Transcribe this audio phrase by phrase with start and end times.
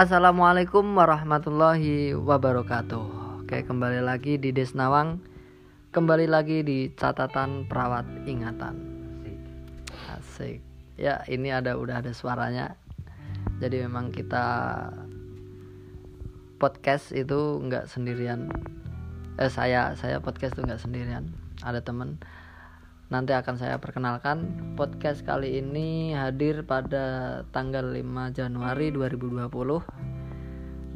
[0.00, 3.04] Assalamualaikum warahmatullahi wabarakatuh.
[3.44, 5.20] Oke, kembali lagi di Desnawang.
[5.92, 8.80] Kembali lagi di catatan perawat ingatan.
[10.08, 10.64] Asik.
[10.96, 12.80] Ya, ini ada udah ada suaranya.
[13.60, 14.40] Jadi memang kita
[16.56, 18.48] podcast itu nggak sendirian.
[19.36, 21.28] Eh saya saya podcast itu nggak sendirian.
[21.60, 22.16] Ada temen
[23.10, 29.50] Nanti akan saya perkenalkan podcast kali ini hadir pada tanggal 5 Januari 2020.
[29.50, 30.94] 2020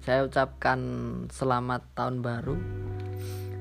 [0.00, 0.80] saya ucapkan
[1.28, 2.56] selamat tahun baru.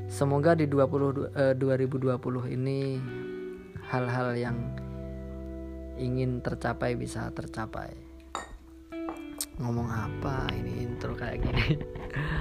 [0.08, 2.96] Semoga di 20 eh, 2020 ini
[3.92, 4.56] hal-hal yang
[6.00, 7.92] ingin tercapai bisa tercapai.
[9.60, 11.84] Ngomong apa ini intro kayak gini.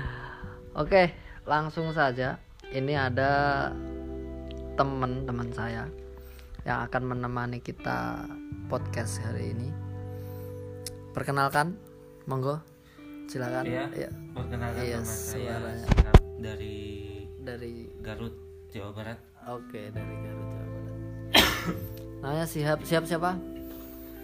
[0.86, 1.18] Oke,
[1.50, 2.38] langsung saja
[2.70, 3.72] ini ada
[4.78, 5.90] teman-teman saya
[6.62, 8.22] yang akan menemani kita
[8.70, 9.68] podcast hari ini.
[11.10, 11.74] Perkenalkan,
[12.24, 12.62] monggo,
[13.26, 13.66] silakan.
[13.66, 15.56] Iya, Ya, perkenalkan Iya, nama saya
[16.38, 16.76] dari
[17.42, 18.34] dari Garut,
[18.70, 19.18] Jawa Barat.
[19.44, 20.94] oke dari Garut Jawa Barat.
[22.22, 23.34] Namanya siap siap siapa?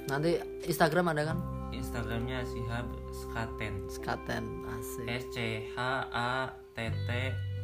[0.07, 1.39] Nanti Instagram ada kan?
[1.75, 3.75] Instagramnya Sihab Skaten.
[3.91, 5.07] Skaten asik.
[5.11, 5.37] S C
[5.73, 7.11] H A T T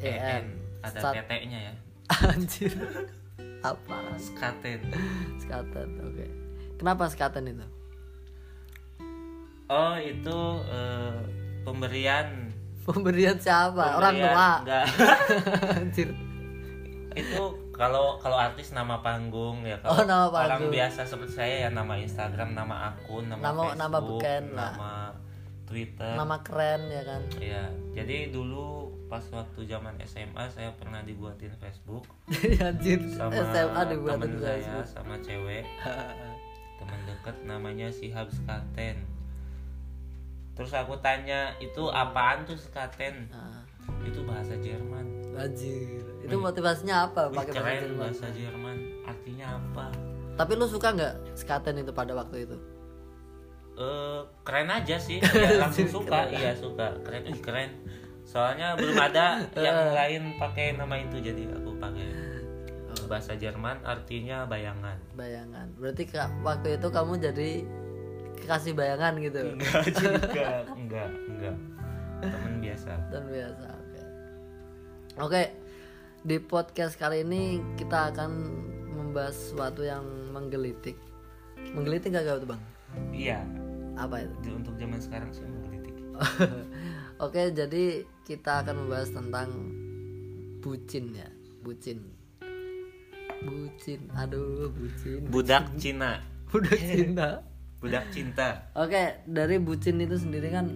[0.02, 0.44] E N.
[0.82, 1.74] Ada Sat- TT-nya ya.
[2.10, 2.72] Anjir.
[3.60, 3.96] Apa?
[4.16, 4.80] Skaten.
[5.38, 6.26] Skaten, oke.
[6.76, 7.66] Kenapa skaten itu?
[9.66, 11.18] Oh, itu eh,
[11.62, 13.94] pemberian Pemberian siapa?
[13.94, 14.50] Orang pemberian- tua.
[14.58, 14.84] Enggak.
[15.78, 16.10] Anjir.
[17.10, 20.70] itu kalau kalau artis nama panggung ya Oh, kalau nama orang panggung.
[20.72, 24.72] biasa seperti saya ya nama Instagram nama akun nama, Nama- nama Facebook beken lah.
[24.72, 24.92] nama
[25.66, 27.20] Twitter Nama keren ya kan?
[27.36, 28.79] Iya, jadi dulu
[29.10, 32.06] pas waktu zaman SMA saya pernah dibuatin Facebook
[32.62, 33.02] Anjir.
[33.10, 35.66] sama SMA temen saya sama cewek
[36.78, 39.02] teman dekat namanya Sihab Skaten.
[40.54, 43.28] Terus aku tanya itu apaan tuh Skaten?
[43.28, 43.66] Nah,
[44.06, 45.04] Itu bahasa Jerman.
[45.34, 46.00] Anjir.
[46.22, 47.98] Itu motivasinya apa pakai bahasa Jerman?
[47.98, 48.76] bahasa Jerman.
[49.04, 49.86] Artinya apa?
[50.38, 52.56] Tapi lu suka nggak skaten itu pada waktu itu?
[53.76, 55.18] Eh keren aja sih.
[55.36, 56.30] Ya, langsung suka.
[56.30, 56.96] Iya suka.
[57.04, 57.28] Keren.
[57.42, 57.70] Keren.
[58.30, 62.06] Soalnya belum ada yang lain pakai nama itu jadi aku pakai.
[63.10, 64.94] Bahasa Jerman artinya bayangan.
[65.18, 65.66] Bayangan.
[65.82, 67.50] Berarti Kak, waktu itu kamu jadi
[68.46, 69.58] kasih bayangan gitu.
[69.58, 71.56] Enggak juga, enggak, enggak.
[72.22, 72.92] Temen biasa.
[73.10, 73.66] Dan biasa.
[73.66, 74.00] Oke.
[75.18, 75.42] Oke.
[76.22, 78.30] Di podcast kali ini kita akan
[78.94, 80.94] membahas sesuatu yang menggelitik.
[81.74, 82.62] Menggelitik gak tuh bang?
[83.10, 83.38] Iya.
[83.98, 84.54] Apa itu?
[84.54, 85.94] Untuk zaman sekarang sih menggelitik.
[87.24, 89.50] Oke, jadi kita akan membahas tentang
[90.62, 91.26] bucin ya,
[91.66, 91.98] bucin.
[93.42, 95.26] Bucin, aduh, bucin.
[95.26, 96.22] Budak Cina.
[96.54, 97.28] Budak cinta.
[97.82, 98.48] Budak cinta.
[98.78, 100.70] Oke, dari bucin itu sendiri kan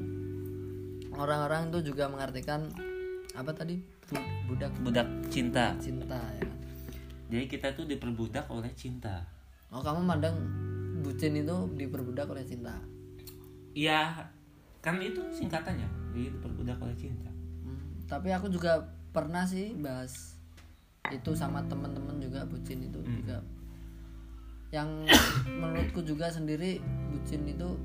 [1.15, 2.67] orang-orang itu juga mengartikan
[3.39, 3.79] apa tadi?
[4.11, 5.79] Bu- Budak Budak cinta.
[5.79, 6.51] cinta ya.
[7.31, 9.23] Jadi kita tuh diperbudak oleh cinta.
[9.71, 10.35] Oh, kamu mandang
[11.07, 12.75] bucin itu diperbudak oleh cinta.
[13.79, 14.27] Iya,
[14.83, 15.87] kan itu singkatannya.
[16.15, 17.34] Diperbudak oleh cinta.
[18.05, 18.85] Hmm, tapi aku juga
[19.17, 20.37] pernah sih bahas
[21.09, 23.41] itu sama teman-teman juga bucin itu juga.
[24.69, 25.09] Yang
[25.61, 27.81] menurutku juga sendiri bucin itu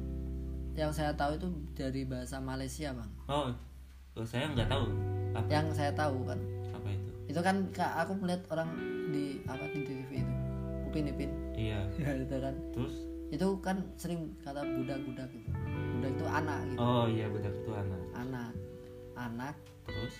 [0.75, 3.11] yang saya tahu itu dari bahasa Malaysia bang.
[3.31, 3.51] Oh,
[4.19, 4.91] oh, saya nggak tahu.
[5.35, 6.39] Apa yang saya tahu kan.
[6.75, 7.11] Apa itu.
[7.31, 8.69] itu kan kak aku melihat orang
[9.15, 10.35] di apa di TV itu.
[10.87, 11.31] Upin ipin.
[11.55, 11.79] Iya.
[12.03, 12.55] ya itu kan.
[12.75, 12.95] Terus?
[13.29, 15.51] Itu kan sering kata budak-budak gitu
[15.99, 16.79] budak itu anak gitu.
[16.79, 17.98] Oh iya budak itu anak
[19.19, 19.55] anak.
[19.83, 20.15] Terus?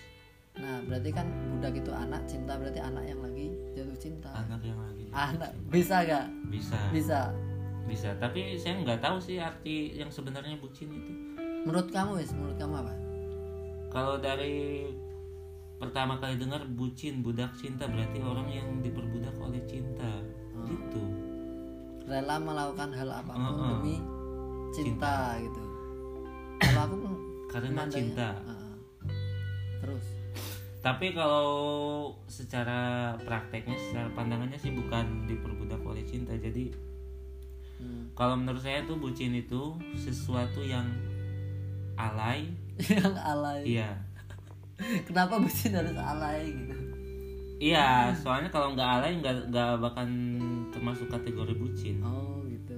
[0.60, 4.30] Nah berarti kan budak itu anak cinta berarti anak yang lagi jatuh cinta.
[4.34, 5.52] Anak yang lagi anak.
[5.72, 6.78] bisa gak bisa.
[6.92, 7.20] Bisa.
[7.88, 8.10] Bisa.
[8.20, 11.12] Tapi saya nggak tahu sih arti yang sebenarnya bucin itu.
[11.64, 12.30] Menurut kamu wis?
[12.36, 12.94] Menurut kamu apa?
[13.90, 14.86] Kalau dari
[15.80, 20.22] pertama kali dengar bucin budak cinta berarti orang yang diperbudak oleh cinta.
[20.68, 21.02] Gitu.
[22.04, 23.68] Rela melakukan hal apa pun Heeh.
[23.80, 23.96] demi
[24.70, 25.62] cinta, gitu.
[26.62, 26.96] Kalau aku
[27.50, 28.28] karena cinta.
[28.38, 28.69] Terus
[30.80, 36.32] tapi kalau secara prakteknya secara pandangannya sih bukan diperbudak oleh cinta.
[36.32, 36.72] Jadi
[37.76, 38.16] hmm.
[38.16, 40.88] kalau menurut saya tuh bucin itu sesuatu yang
[42.00, 42.48] alay.
[42.80, 43.60] Yang alay.
[43.76, 43.90] Iya.
[45.08, 46.76] Kenapa bucin harus alay gitu?
[47.60, 50.08] Iya soalnya kalau nggak alay nggak nggak bahkan
[50.72, 52.00] termasuk kategori bucin.
[52.00, 52.72] Oh gitu.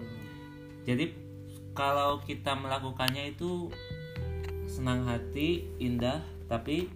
[0.83, 1.15] Jadi
[1.71, 3.71] kalau kita melakukannya itu
[4.67, 6.19] senang hati indah
[6.51, 6.91] tapi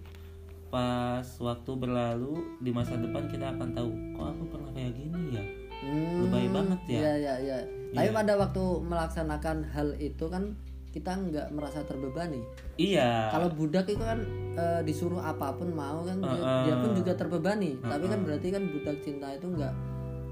[0.67, 5.45] pas waktu berlalu di masa depan kita akan tahu kok aku pernah kayak gini ya
[5.77, 7.57] Hmm, lebay banget ya Iya iya iya.
[7.93, 10.57] Tapi pada waktu melaksanakan hal itu kan
[10.89, 12.41] kita nggak merasa terbebani.
[12.75, 14.19] iya Kalau budak itu kan
[14.57, 16.61] eh, disuruh apa pun mau kan dia, Uh-uh.
[16.65, 17.77] dia pun juga terbebani.
[17.77, 19.73] Tapi kan berarti kan budak cinta itu nggak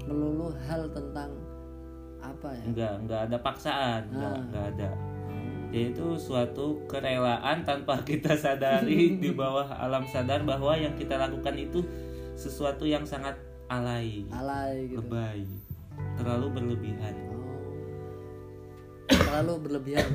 [0.04, 1.30] melulu hal tentang
[2.18, 2.64] apa ya?
[2.66, 4.88] nggak nggak ada paksaan nggak nggak ada
[5.68, 11.82] yaitu suatu kerelaan tanpa kita sadari di bawah alam sadar bahwa yang kita lakukan itu
[12.32, 13.34] sesuatu yang sangat
[13.66, 15.00] alay Alay gitu.
[15.00, 15.42] lebay
[16.14, 17.34] terlalu berlebihan Oh.
[19.08, 20.08] Terlalu berlebihan.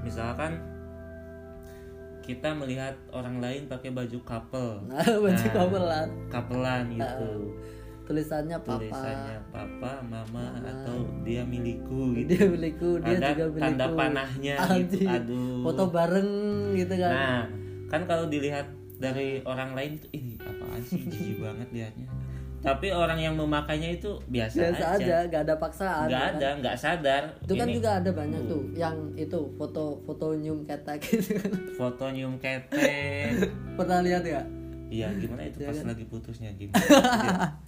[0.00, 0.58] misalkan
[2.20, 5.54] kita melihat orang lain pakai baju couple Nah, baju Nah.
[5.54, 6.08] kapelan.
[6.28, 7.30] kapelan gitu
[8.08, 8.80] Tulisannya papa.
[8.80, 13.60] tulisannya papa mama atau dia milikku gitu Dia milikku, dia ada juga milikku.
[13.68, 16.30] tanda panahnya gitu aduh Foto bareng
[16.74, 17.10] gitu kan.
[17.10, 17.40] Nah,
[17.86, 18.64] kan kalau dilihat
[18.96, 22.08] dari orang lain itu ini apaan sih jijik banget liatnya.
[22.58, 24.98] Tapi orang yang memakainya itu biasa, Biasa aja.
[24.98, 26.06] aja, nggak ada paksaan.
[26.06, 26.34] Nggak ya kan?
[26.34, 27.22] ada, nggak sadar.
[27.38, 31.52] Itu kan Ini juga ada banyak tuh yang itu foto foto nyium ketek gitu kan.
[31.76, 33.30] foto nyium ketek.
[33.78, 34.42] Pernah lihat ya?
[34.88, 35.86] Iya, gimana itu Iya pas kan?
[35.86, 36.72] lagi putusnya gitu.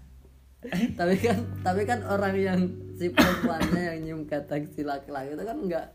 [1.01, 2.61] tapi kan tapi kan orang yang
[3.01, 5.87] si perempuannya yang nyium ketek si laki-laki itu kan nggak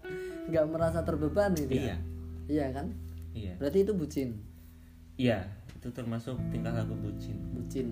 [0.50, 1.78] nggak merasa terbebani dia.
[1.78, 1.98] iya.
[2.46, 2.88] Iya kan?
[3.34, 3.54] Iya.
[3.58, 4.30] Berarti itu bucin.
[5.18, 7.38] Iya, itu termasuk tingkah laku bucin.
[7.54, 7.88] Bucin.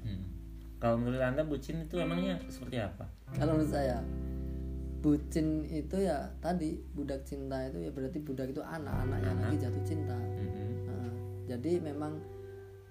[0.00, 0.24] Hmm.
[0.80, 3.04] Kalau menurut Anda bucin itu emangnya seperti apa?
[3.36, 4.00] Kalau menurut saya
[5.04, 9.84] bucin itu ya tadi budak cinta itu ya berarti budak itu anak-anak yang lagi jatuh
[9.84, 10.16] cinta.
[10.16, 10.68] Mhm.
[10.88, 11.12] Nah,
[11.44, 12.16] jadi memang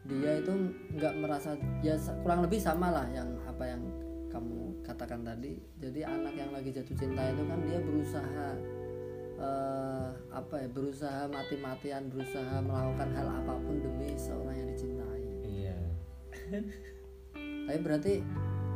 [0.03, 0.51] dia itu
[0.93, 3.81] nggak merasa ya kurang lebih sama lah yang apa yang
[4.27, 5.55] kamu katakan tadi.
[5.79, 8.47] Jadi anak yang lagi jatuh cinta itu kan dia berusaha
[9.37, 15.23] eh, apa ya berusaha mati-matian berusaha melakukan hal apa pun demi seorang yang dicintai.
[15.45, 15.77] Iya.
[17.63, 18.13] Tapi berarti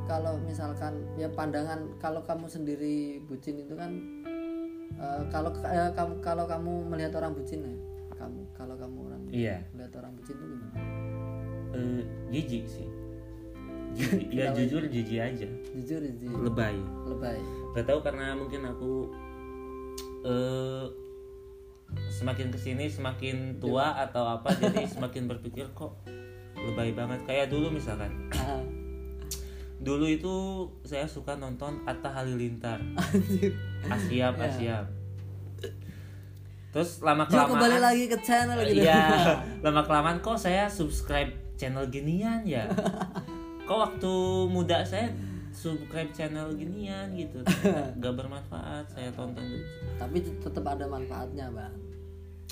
[0.07, 3.91] kalau misalkan ya pandangan kalau kamu sendiri bucin itu kan
[4.95, 7.75] eh, kalau eh, kamu kalau kamu melihat orang bucin ya
[8.17, 9.57] kamu kalau kamu orang Iya.
[9.75, 10.79] melihat orang bucin itu gimana?
[11.77, 12.87] Eh, jijik sih.
[13.93, 14.29] Jijik.
[14.29, 15.47] ya jujur jijik aja.
[15.71, 16.75] Jujur sih Lebay.
[17.05, 17.37] lebay.
[17.71, 19.09] Gak tahu karena mungkin aku
[20.23, 20.85] eh
[22.09, 25.95] semakin ke sini semakin tua atau apa jadi semakin berpikir kok
[26.53, 28.59] lebay banget kayak dulu misalkan Ah,
[29.79, 30.35] dulu itu
[30.83, 32.83] saya suka nonton Atta Halilintar.
[33.87, 34.43] Asiap Ya.
[34.43, 34.85] Asiap
[36.67, 38.83] terus lama Yuk kembali kelamaan lagi ke channel gitu.
[38.83, 39.07] iya
[39.65, 42.69] lama kelamaan kok saya subscribe channel ginian ya.
[43.67, 44.13] Kok waktu
[44.47, 45.11] muda saya
[45.51, 47.41] subscribe channel ginian gitu.
[48.01, 49.43] Gak bermanfaat saya tonton
[49.97, 51.73] Tapi tetap ada manfaatnya, Bang.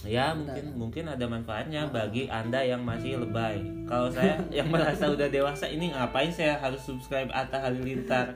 [0.03, 3.63] ya mungkin mungkin ada manfaatnya bagi anda yang masih lebay.
[3.87, 8.35] Kalau saya yang merasa udah dewasa ini ngapain saya harus subscribe Atta Halilintar?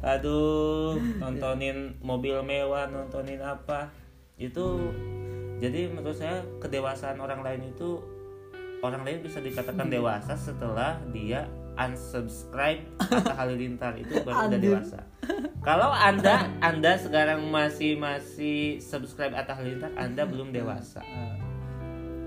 [0.00, 3.92] Aduh nontonin mobil mewah nontonin apa?
[4.40, 4.90] Itu
[5.60, 8.00] jadi menurut saya kedewasaan orang lain itu
[8.86, 14.98] orang lain bisa dikatakan dewasa setelah dia unsubscribe Atta Halilintar itu baru udah dewasa
[15.60, 21.36] kalau anda anda sekarang masih masih subscribe Atta Halilintar anda belum dewasa Ah.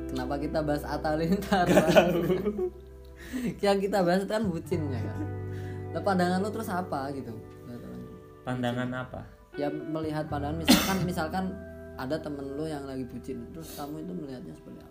[0.09, 1.69] Kenapa kita bahas Atta Halilintar?
[3.65, 5.21] Yang kita bahas itu kan bucin ya kan.
[5.93, 7.29] Nah, pandangan lu terus apa gitu?
[8.39, 9.21] pandangan apa
[9.53, 11.45] Ya melihat pandangan misalkan misalkan
[11.99, 14.88] ada temen lu yang lagi bucin terus kamu itu melihatnya seperti apa?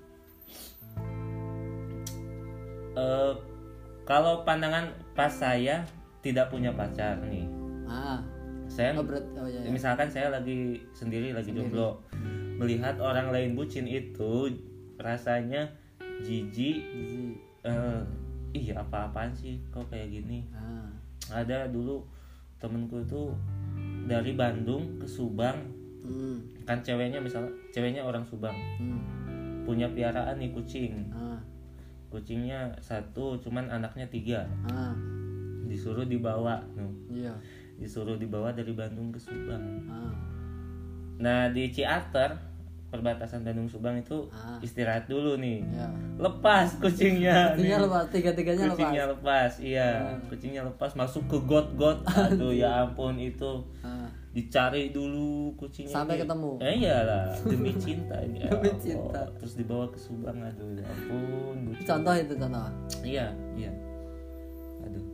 [2.98, 3.32] Eh,
[4.02, 5.86] kalau pandangan pas saya
[6.24, 7.46] tidak punya pacar nih.
[7.86, 8.18] Ah,
[8.66, 9.70] saya oh berarti oh ya, ya.
[9.70, 12.04] misalkan saya lagi sendiri lagi jomblo
[12.60, 14.52] melihat orang lain bucin itu
[15.00, 15.72] rasanya
[16.20, 16.84] jijik
[17.64, 18.00] eh
[18.52, 20.44] ih apa-apaan sih kok kayak gini?
[20.52, 20.88] Ah,
[21.30, 22.02] ada dulu
[22.58, 23.36] temenku tuh
[24.08, 25.76] dari Bandung ke Subang.
[26.02, 28.56] Hmm, kan ceweknya misalnya ceweknya orang Subang.
[28.80, 29.00] Hmm,
[29.68, 31.12] punya piaraan nih kucing.
[31.12, 31.27] Ah,
[32.08, 34.96] kucingnya satu cuman anaknya tiga ah,
[35.64, 36.88] disuruh dibawa Nuh.
[37.10, 37.32] iya,
[37.76, 40.12] disuruh dibawa dari Bandung ke Subang ah,
[41.16, 42.32] nah di Ciater
[42.88, 44.56] perbatasan Bandung Subang itu Ah.
[44.58, 45.84] istirahat dulu nih ya.
[46.16, 47.68] lepas kucingnya nih.
[47.68, 48.72] Kucingnya lepas, tiga-tiganya lepas.
[48.72, 50.16] kucingnya lepas iya Ah.
[50.24, 56.22] kucingnya lepas masuk ke got-got aduh ya ampun itu Ah, dicari dulu kucingnya Sampai ini.
[56.22, 56.50] ketemu.
[56.58, 58.78] eh iyalah demi cinta ini Ya Demi Allah.
[58.78, 59.22] cinta.
[59.34, 61.84] terus dibawa ke Subang aduh ya ampun bucin.
[61.84, 62.68] contoh itu contoh.
[63.02, 63.72] iya iya
[64.80, 65.04] aduh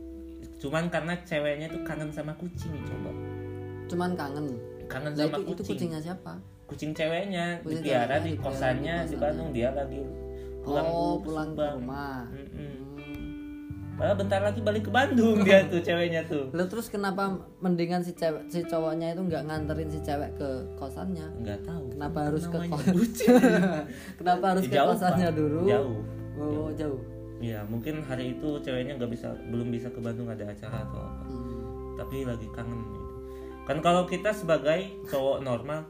[0.57, 3.11] cuman karena ceweknya tuh kangen sama kucing coba
[3.85, 4.47] Cuman kangen.
[4.85, 6.33] kangen Nah, sama itu, itu kucing kucingnya siapa?
[6.65, 9.15] kucing ceweknya Kucing dipiara ceweknya di dipiara kosannya di di.
[9.15, 10.01] Bandung dia lagi
[10.59, 12.25] pulang oh, pulang ke rumah.
[12.27, 12.49] Mm-mm.
[12.49, 12.94] Hmm.
[13.95, 16.51] Padahal bentar lagi balik ke Bandung dia tuh ceweknya tuh.
[16.51, 21.23] Lalu terus kenapa mendingan si cewek si cowoknya itu nggak nganterin si cewek ke kosannya?
[21.39, 21.95] Nggak tahu.
[21.95, 23.33] Kenapa harus ke namanya kos- bucin.
[24.15, 25.37] Kenapa harus ke Jauh, kosannya Pak.
[25.37, 25.59] dulu?
[25.63, 25.99] Jauh.
[26.35, 26.99] Oh, jauh.
[27.39, 31.23] Iya, mungkin hari itu ceweknya nggak bisa belum bisa ke Bandung ada acara atau apa.
[31.31, 31.95] Hmm.
[31.95, 33.01] Tapi lagi kangen gitu.
[33.63, 35.87] Kan kalau kita sebagai cowok normal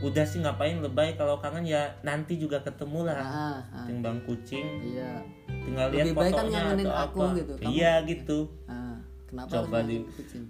[0.00, 3.16] udah sih ngapain lebay kalau kangen ya nanti juga ketemu lah.
[3.16, 5.22] Ah, ah, Timbang kucing iya.
[5.46, 7.36] tinggal lihat Lebih baik kan fotonya ngangenin atau aku apa.
[7.36, 7.52] gitu.
[7.54, 8.38] Kamu- Iya gitu.
[8.64, 8.96] Ah,
[9.26, 9.96] kenapa Coba di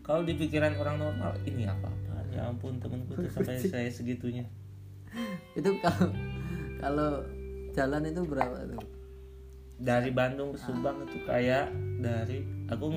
[0.00, 1.88] kalau di pikiran orang normal ini apa
[2.28, 4.42] ya ampun temenku tuh sampai saya segitunya
[5.54, 6.10] Itu kalau
[6.76, 7.10] kalau
[7.70, 8.82] jalan itu berapa tuh?
[9.76, 12.90] dari Bandung ke Subang itu kayak dari aku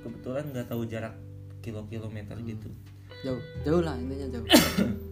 [0.00, 1.12] kebetulan nggak tahu jarak
[1.60, 2.46] kilo-kilometer Hmm.
[2.46, 2.68] gitu
[3.20, 4.44] Jauh, jauh lah intinya jauh.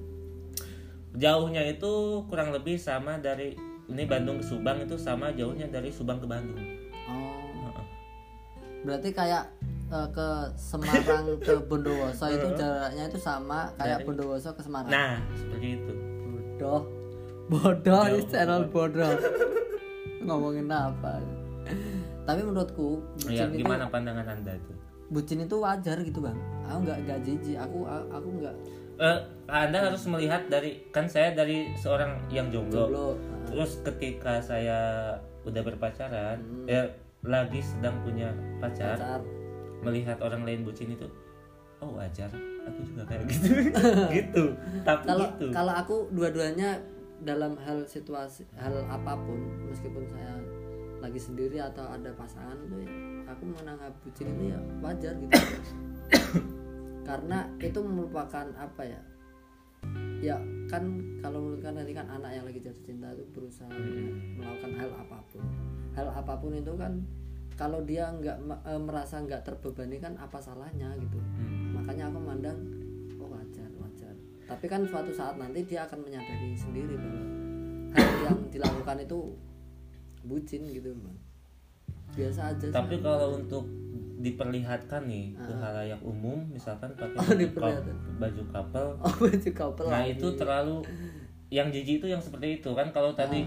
[1.15, 1.93] jauhnya itu
[2.27, 6.61] kurang lebih sama dari ini Bandung ke Subang itu sama jauhnya dari Subang ke Bandung.
[7.09, 7.73] Oh,
[8.85, 9.49] berarti kayak
[9.89, 14.91] eh, ke Semarang ke Bondowoso itu jaraknya itu sama kayak Dari- Bondowoso ke Semarang.
[14.91, 15.93] nah seperti itu.
[16.29, 16.81] Bodoh.
[17.49, 18.29] Bodoh Jauh.
[18.29, 19.13] channel bodoh.
[20.21, 21.17] Ngomongin apa?
[22.29, 24.73] Tapi menurutku ya bucin itu gimana pandangan anda itu?
[25.09, 26.37] Bucin itu wajar gitu bang.
[26.69, 27.57] Aku nggak nggak jijik.
[27.57, 28.53] Aku aku nggak
[28.99, 33.09] Eh, anda harus melihat dari kan saya dari seorang yang jomblo jomblo
[33.47, 34.79] Terus ketika saya
[35.47, 36.67] udah berpacaran, Hmm.
[36.69, 36.85] ya
[37.25, 38.29] lagi sedang punya
[38.61, 39.21] pacar, pacar
[39.81, 41.09] melihat orang lain bucin itu,
[41.81, 42.29] oh wajar,
[42.67, 43.49] aku juga kayak gitu,
[44.19, 44.45] gitu.
[44.85, 45.47] Tapi kalau gitu.
[45.49, 46.77] kalau aku dua-duanya
[47.19, 50.39] dalam hal situasi hal apa pun meskipun saya
[50.99, 52.91] lagi sendiri atau ada pasangan itu ya
[53.27, 55.35] aku menanggap bucin itu ya wajar gitu
[57.09, 59.01] karena itu merupakan apa ya?
[60.21, 60.37] Ya
[60.69, 60.85] kan
[61.25, 63.73] kalau menurut kan tadi kan anak yang lagi jatuh cinta itu berusaha
[64.37, 65.41] melakukan hal apa pun.
[65.97, 67.01] Hal apa pun itu kan
[67.57, 71.17] kalau dia nggak eh, merasa nggak terbebani kan apa salahnya gitu.
[71.17, 71.81] Hmm.
[71.81, 72.59] makanya aku mandang
[73.17, 74.13] oh wajar wajar.
[74.45, 77.25] Tapi kan suatu saat nanti dia akan menyadari sendiri bahwa
[77.97, 79.19] hal yang dilakukan itu
[80.29, 81.17] bucin gitu bang
[82.13, 82.75] biasa aja sih.
[82.75, 83.65] Tapi kalau untuk
[84.19, 87.23] diperlihatkan nih ke halayak umum, misalkan pakai Ah.
[87.23, 90.13] Oh, baju, baju couple, oh baju couple nah lagi.
[90.13, 90.77] itu terlalu
[91.49, 93.47] yang jijik itu yang seperti itu kan kalau tadi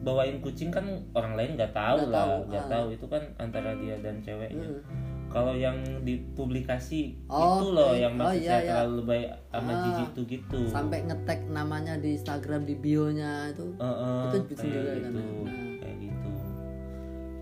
[0.00, 2.00] bawain kucing kan orang lain nggak tahu Ah.
[2.00, 2.70] Nggak lah tahu, nggak ah.
[2.70, 4.80] tahu itu kan antara dia dan ceweknya Hmm.
[5.28, 8.00] kalau yang dipublikasi Oh, itu loh iya.
[8.02, 8.70] yang Oh, maksud iya, saya iya.
[8.72, 9.80] terlalu lebay sama Ah.
[9.82, 14.80] jijik tuh gitu sampai ngetek namanya di Instagram di bionya itu Eh, eh, Itu juga
[14.86, 15.69] kan, gitu nah.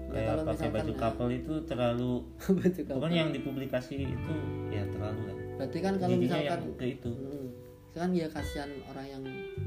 [0.09, 2.13] Kayak Ya, pakai misalkan, baju couple itu terlalu
[2.59, 2.97] baju couple.
[2.97, 4.35] Pokoknya yang dipublikasi itu
[4.73, 5.37] ya terlalu lah.
[5.59, 7.11] Berarti kan kalau Jijiknya misalkan yang ke itu.
[7.13, 7.47] Hmm,
[7.93, 9.25] kan ya kasihan orang yang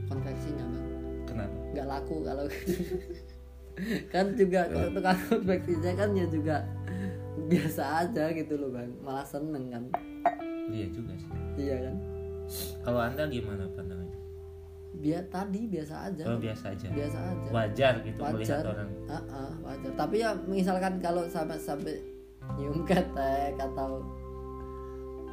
[0.08, 0.86] konveksinya bang.
[1.28, 1.56] Kenapa?
[1.76, 2.46] Nggak laku kalau
[4.14, 6.58] kan juga kalau tukang konveksinya kan ya juga
[7.48, 8.92] biasa aja gitu loh bang.
[9.04, 9.84] Malah seneng kan.
[10.72, 11.30] Iya juga sih.
[11.60, 11.96] Iya kan?
[12.84, 14.18] Kalau anda gimana pandangannya
[15.00, 16.24] biar tadi biasa aja.
[16.28, 16.88] Oh biasa aja.
[16.92, 17.50] Biasa aja.
[17.50, 18.72] Wajar gitu melihat wajar.
[18.76, 18.90] orang.
[19.08, 19.92] Ah, ah, wajar.
[19.96, 21.96] Tapi ya misalkan kalau sampai sampai
[22.60, 24.04] nyium ketek atau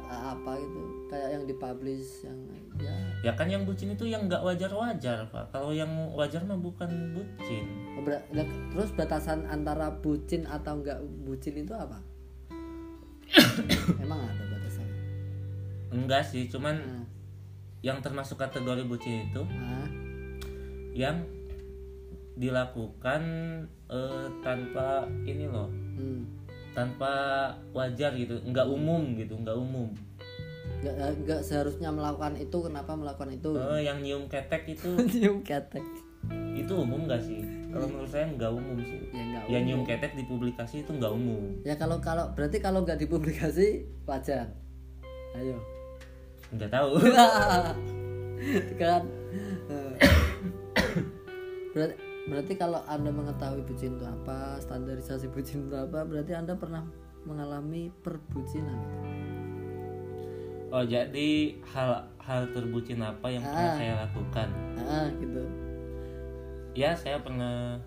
[0.07, 2.39] ah, apa gitu kayak yang dipublish yang
[2.79, 2.95] ya.
[3.19, 5.51] Ya kan yang bucin itu yang nggak wajar wajar pak.
[5.51, 7.67] Kalau yang wajar mah bukan bucin.
[7.99, 11.99] Ber- lah, terus batasan antara bucin atau enggak bucin itu apa?
[14.03, 15.01] Emang ada batasannya?
[15.91, 17.03] Enggak sih cuman nah,
[17.79, 19.43] yang termasuk kategori bucin itu
[20.91, 21.23] yang
[22.39, 23.21] dilakukan
[23.91, 26.23] eh, tanpa ini loh hmm.
[26.75, 27.11] tanpa
[27.75, 29.91] wajar gitu nggak umum gitu nggak umum.
[30.79, 30.95] Nggak
[31.27, 33.51] nggak seharusnya melakukan itu kenapa melakukan itu?
[33.59, 34.95] Eh, yang nyium ketek itu.
[35.19, 35.83] Nyium ketek.
[36.55, 37.43] Itu umum nggak sih?
[37.67, 38.99] Kalau menurut saya nggak umum sih.
[39.11, 41.59] Ya enggak yang nyium ketek di publikasi itu nggak umum.
[41.67, 44.55] Ya kalau kalau berarti kalau nggak dipublikasi wajar.
[45.35, 45.78] Ayo
[46.49, 46.97] nggak tahu
[48.81, 49.03] kan
[51.73, 51.95] berarti
[52.29, 56.85] berarti kalau anda mengetahui bucin itu apa standarisasi bucin itu apa berarti anda pernah
[57.25, 58.97] mengalami perbucinan gitu.
[60.73, 61.29] oh jadi
[61.73, 61.89] hal
[62.21, 63.77] hal terbucin apa yang pernah Ah.
[63.77, 64.49] saya lakukan
[64.81, 65.43] ah gitu
[66.77, 67.77] ya saya pernah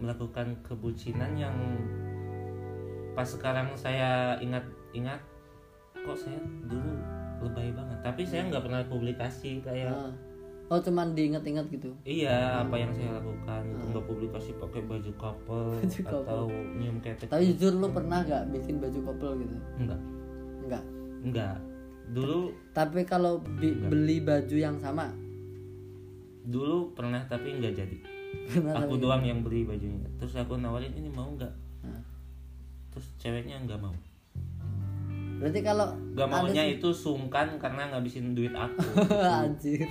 [0.00, 1.54] melakukan kebucinan yang
[3.14, 5.18] pas sekarang saya ingat-ingat
[5.94, 6.94] kok saya dulu
[7.42, 7.98] lebay banget.
[8.00, 10.12] Tapi saya nggak pernah publikasi kayak Ah.
[10.68, 11.90] oh cuman diingat-ingat gitu?
[12.02, 16.22] Iya apa yang saya lakukan nggak publikasi pakai baju couple Baju couple.
[16.22, 17.26] atau nyium ketek.
[17.26, 19.56] Tapi jujur lu pernah nggak bikin baju couple gitu?
[19.76, 20.00] Enggak
[20.60, 20.84] enggak
[21.20, 21.56] enggak
[22.10, 25.10] dulu tapi kalau bi- beli baju yang sama?
[26.42, 27.98] Dulu pernah tapi nggak jadi.
[28.48, 30.06] Pernah aku doang yang beli bajunya.
[30.16, 31.50] Terus aku nawarin ini mau nggak?
[31.80, 32.02] Nah.
[32.90, 33.94] terus ceweknya nggak mau
[35.40, 38.76] berarti kalau Gak ada maunya sih- itu sungkan karena ngabisin duit aku.
[39.40, 39.88] Anjir.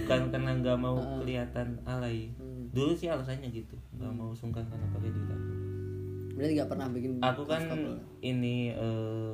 [0.00, 2.32] Bukan karena nggak mau kelihatan alay.
[2.34, 2.72] Hmm.
[2.72, 3.76] dulu sih alasannya gitu.
[3.94, 5.50] Nggak mau sungkan karena pakai duit aku.
[6.32, 7.62] Berarti nggak pernah bikin aku kan
[8.20, 9.32] ini eh,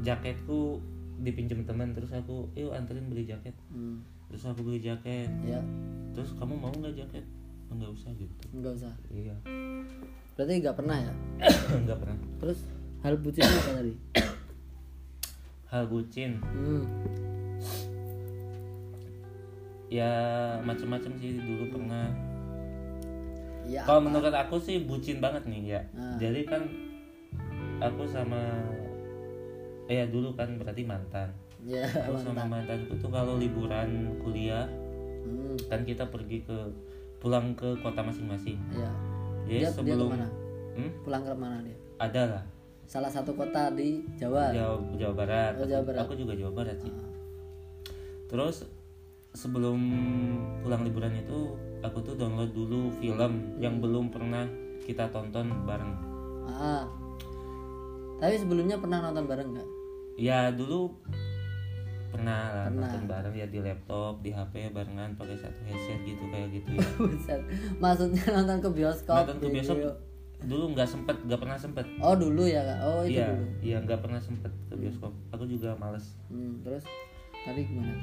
[0.00, 0.82] jaketku
[1.18, 3.54] dipinjam teman terus aku yuk anterin beli jaket.
[3.70, 4.02] Hmm.
[4.28, 5.28] terus aku beli jaket.
[5.42, 5.60] Ya
[6.12, 7.24] terus kamu mau nggak jaket?
[7.68, 8.34] "Oh, nggak usah gitu.
[8.52, 8.92] Nggak usah.
[9.08, 9.36] Iya.
[10.32, 11.12] Berarti nggak pernah ya?
[11.84, 12.16] Nggak pernah.
[12.36, 12.60] Terus
[13.02, 13.92] hal bucin apa tadi?
[15.74, 16.82] Hal bucin hmm.
[19.90, 20.10] ya
[20.62, 22.08] macem-macem sih dulu pernah.
[23.66, 25.80] Ya kalau menurut aku sih bucin banget nih ya.
[25.98, 26.16] Ah.
[26.18, 26.62] jadi kan
[27.82, 28.38] aku sama
[29.90, 31.34] ya dulu kan berarti mantan.
[31.66, 34.70] Ya aku sama mantanku tuh kalau liburan kuliah
[35.26, 35.58] hmm.
[35.66, 36.58] kan kita pergi ke
[37.18, 38.62] pulang ke kota masing-masing.
[38.70, 38.90] Ya.
[39.42, 40.28] Jadi dia dia sebelum ke mana?
[40.72, 41.76] Hmm, pulang ke mana dia?
[41.98, 42.44] Ada lah
[42.92, 45.52] salah satu kota di Jawa Jawa, Jawa Barat.
[45.56, 46.04] Oh, Jawa Barat.
[46.04, 46.92] Aku juga Jawa Barat sih.
[46.92, 47.08] Ah.
[48.28, 48.68] Terus
[49.32, 49.80] sebelum
[50.60, 54.44] pulang liburan itu aku tuh download dulu film yang belum pernah
[54.84, 55.92] kita tonton bareng.
[56.44, 56.84] Ah.
[58.20, 59.68] Tapi sebelumnya pernah nonton bareng nggak?
[60.20, 60.92] Ya dulu
[62.12, 62.92] pernah lah Pernah.
[62.92, 66.84] nonton bareng ya di laptop, di HP barengan pakai satu headset gitu kayak gitu ya.
[67.82, 69.24] Maksudnya nonton ke bioskop.
[69.24, 70.11] nonton ke bioskop video.
[70.44, 71.84] Dulu nggak sempet, nggak pernah sempet.
[71.98, 72.78] Oh dulu ya kak.
[72.80, 73.46] Oh itu Iya, dulu.
[73.60, 75.12] iya nggak pernah sempet ke bioskop.
[75.30, 76.14] Aku juga males.
[76.26, 76.84] Hmm, terus
[77.40, 77.94] tadi gimana?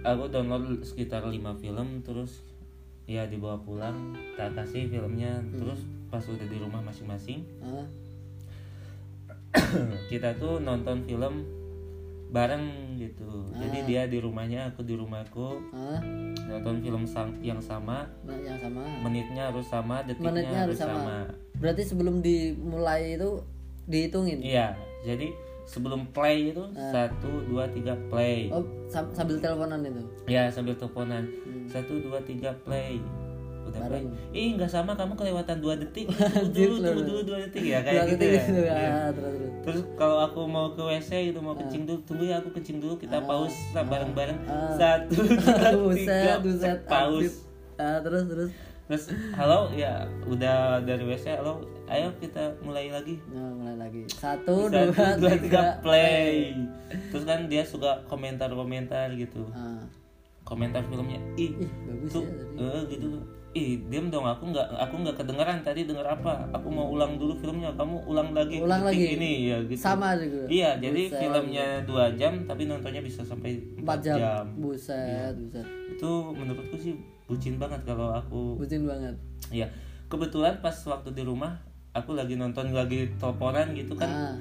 [0.00, 2.40] aku download sekitar 5 film terus
[3.04, 3.92] ya dibawa pulang
[4.32, 5.76] tak kasih filmnya terus
[6.08, 7.84] pas udah di rumah masing-masing Ah,
[10.08, 11.44] kita tuh nonton film
[12.30, 12.64] bareng
[12.96, 13.84] gitu jadi Ah.
[13.84, 16.00] dia di rumahnya aku di rumahku ah,
[16.46, 18.80] nonton film sang- yang sama nah, yang sama.
[19.02, 20.96] menitnya harus sama detiknya Menitnya harus harus sama.
[20.96, 21.18] sama
[21.60, 23.44] Berarti sebelum dimulai itu
[23.84, 24.38] dihitungin.
[24.40, 25.28] iya jadi
[25.64, 30.02] sebelum play itu satu dua tiga play Oh sam- sambil teleponan itu.
[30.26, 31.66] ya sambil teleponan Hmm.
[31.66, 32.98] satu dua tiga play
[33.62, 34.06] udah play Bareng.
[34.32, 36.06] ih nggak sama kamu kelewatan dua detik
[36.46, 38.74] tunggu dulu tunggu dulu dua detik ya kayak gitu ya gitu, Iya.
[38.74, 39.52] ah, terus terus.
[39.60, 42.94] terus kalau aku mau ke wc gitu mau kencing dulu tunggu ya aku kencing dulu
[42.96, 44.38] kita pause lah bareng-bareng
[44.74, 47.46] satu dua tiga pause.
[47.76, 48.50] Ah, terus terus.
[48.90, 54.02] Terus halo ya udah dari wc halo ayo kita mulai lagi Nah, mulai lagi.
[54.10, 56.58] Satu, satu dua, dua tiga, tiga play
[57.06, 59.86] terus kan dia suka komentar-komentar gitu Ah,
[60.42, 62.66] komentar filmnya ih ih bagus tuh ya tadi.
[62.66, 63.06] eh, gitu
[63.52, 67.34] ih diam dong aku nggak aku nggak kedengeran tadi denger apa aku mau ulang dulu
[67.36, 69.06] filmnya kamu ulang lagi Ulang lagi.
[69.12, 70.46] ini ya gitu Sama juga.
[70.46, 71.18] iya jadi Buset.
[71.20, 74.16] filmnya dua jam tapi nontonnya bisa sampai Empat jam.
[74.16, 75.66] jam, Buset, buset.
[75.92, 76.94] itu menurutku sih
[77.30, 78.58] bucin banget kalau aku.
[78.58, 79.14] Bucin banget.
[79.54, 79.66] ya
[80.10, 81.58] kebetulan pas waktu di rumah
[81.94, 84.10] aku lagi nonton lagi teleponan gitu kan.
[84.10, 84.36] Ah,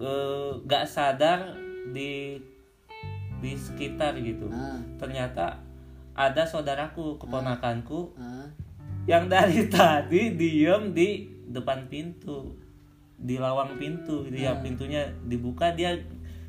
[0.00, 1.52] eh, nggak sadar
[1.92, 2.40] di
[3.44, 4.48] di sekitar gitu.
[4.48, 5.60] Ah, ternyata
[6.16, 8.48] ada saudaraku keponakanku ah.
[9.04, 12.56] yang dari tadi diem di depan pintu
[13.18, 15.94] di lawang pintu gitu ya pintunya dibuka dia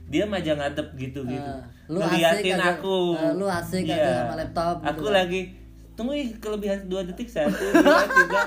[0.05, 1.51] dia aja ngadep gitu gitu
[1.89, 2.71] Lu ngeliatin asik aja.
[2.75, 3.95] aku Ah, lu asik Iya.
[3.95, 5.13] aja sama laptop gitu aku kan.
[5.15, 5.41] lagi
[5.91, 8.41] tunggu ih kelebihan dua detik satu dua tiga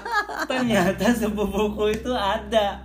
[0.47, 2.81] ternyata sepupuku itu ada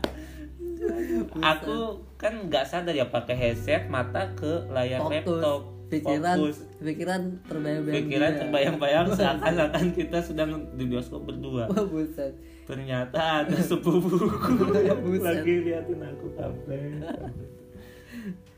[1.39, 1.77] aku
[2.15, 5.23] kan nggak sadar ya pakai headset mata ke layar Fokus.
[5.23, 7.95] laptop Pikiran, fokus pikiran terbayang-bayang.
[7.95, 8.39] pikiran dia.
[8.41, 12.35] terbayang-bayang seakan-akan kita sedang di bioskop berdua Wah, buset.
[12.65, 14.27] ternyata ada sepupuku
[14.83, 15.23] yang Buset.
[15.23, 16.79] lagi liatin aku kafe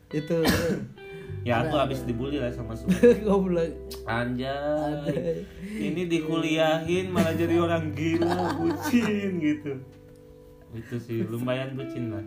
[0.10, 0.42] Itu.
[1.42, 2.76] Ya aku habis dibully lah sama
[3.22, 3.72] Goblok.
[4.12, 9.80] anjay ini dikuliahin malah jadi orang gila bucin gitu
[10.72, 12.26] itu sih lumayan bucin lah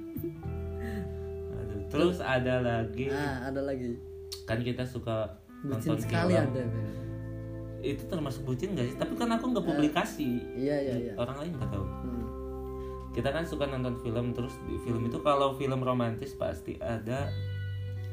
[1.55, 1.81] Aduh.
[1.89, 3.95] terus ada lagi Nah, ada lagi.
[4.43, 6.63] kan kita suka Bucin nonton sekali film ada.
[6.67, 6.71] Ben.
[7.81, 11.13] itu termasuk bucin gak sih tapi kan aku nggak publikasi Iya, iya, iya.
[11.15, 12.27] orang lain nggak tahu Hmm.
[13.13, 17.29] kita kan suka nonton film terus di film itu kalau film romantis pasti ada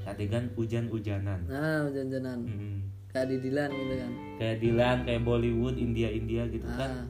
[0.10, 2.38] adegan hujan-hujanan Nah, hujan-hujanan.
[2.42, 2.78] Hmm.
[3.08, 4.12] Kayak di Dilan gitu kan.
[4.36, 7.06] kayak Dilan kayak Bollywood India India gitu kan Ah,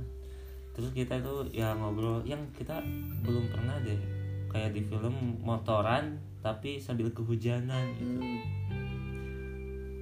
[0.71, 2.79] terus kita tuh ya ngobrol yang kita
[3.21, 3.99] belum pernah deh
[4.47, 8.15] kayak di film motoran tapi sambil kehujanan gitu.
[8.15, 8.39] hmm.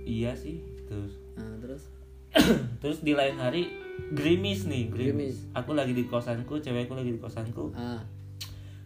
[0.03, 1.83] iya sih terus Nah, terus
[2.77, 3.69] terus di lain hari
[4.11, 5.33] gerimis nih Gerimis.
[5.33, 8.01] gerimis aku lagi di kosanku cewekku lagi di kosanku ah,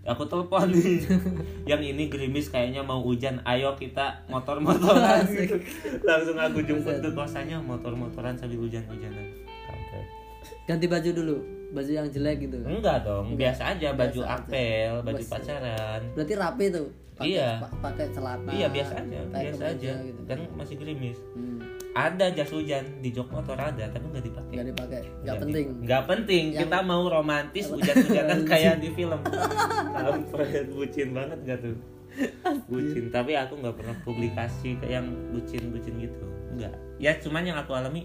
[0.04, 0.98] aku telepon nih
[1.70, 5.62] yang ini gerimis kayaknya mau hujan ayo kita motor-motoran gitu.
[6.02, 9.30] langsung aku jemput ke kosannya motor-motoran sambil hujan-hujanan
[10.64, 11.36] ganti baju dulu.
[11.72, 14.42] baju yang jelek gitu enggak dong biasa aja baju Biasa aja.
[14.42, 15.32] apel baju Biasa.
[15.32, 17.50] pacaran berarti rapi tuh pakai Iya.
[17.60, 20.22] pa- pakai celana iya biasa aja biasa aja gitu.
[20.26, 24.54] kan masih gerimis Hmm, ada jas hujan di jok motor ada tapi nggak dipakai.
[24.54, 25.02] Nggak dipakai.
[25.02, 25.66] Nggak Nggak penting.
[25.82, 26.44] nggak penting.
[26.50, 29.20] Yang- kita mau romantis hujan-hujanan kayak di film.
[29.92, 31.76] Kampret bucin banget gak tuh?
[32.68, 36.26] Bucin tapi aku nggak pernah publikasi kayak yang bucin-bucin gitu.
[36.50, 38.04] Enggak ya cuman yang aku alami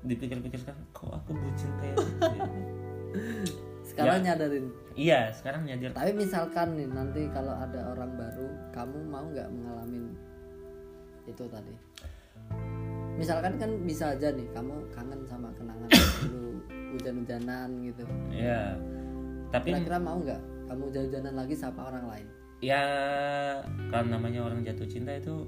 [0.00, 2.44] dipikir-pikir kan kok aku bucin kayak gitu ya?
[3.90, 4.24] sekarang Ya.
[4.32, 4.66] nyadarin?
[4.92, 10.12] Iya sekarang nyadar tapi misalkan nih nanti kalau ada orang baru kamu mau nggak mengalami
[11.26, 11.72] itu tadi
[13.20, 15.88] misalkan kan bisa aja nih kamu kangen sama kenangan
[16.32, 16.56] dulu
[16.96, 18.04] hujan-hujanan gitu.
[18.32, 18.80] Ya
[19.50, 22.26] tapi kira-kira mau nggak kamu hujan-hujanan lagi sama orang lain?
[22.64, 22.84] Ya
[23.92, 25.44] kan namanya orang jatuh cinta itu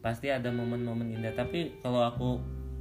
[0.00, 1.36] pasti ada momen-momen indah.
[1.36, 2.40] Tapi kalau aku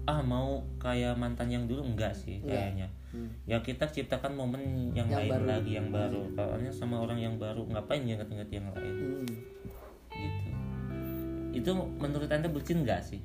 [0.09, 2.89] ah mau kayak mantan yang dulu enggak sih kayaknya.
[3.09, 3.25] Hmm.
[3.49, 5.45] ya kita ciptakan momen yang, Yang lain baru.
[5.49, 6.21] lagi yang baru.
[6.37, 8.93] Soalnya sama orang yang baru ngapain inget-inget yang lain?
[8.93, 9.29] Hmm.
[11.51, 13.21] Itu menurut anda bucin nggak sih